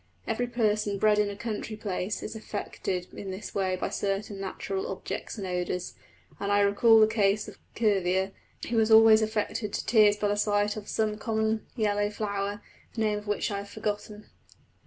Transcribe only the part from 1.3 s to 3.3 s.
country place is affected in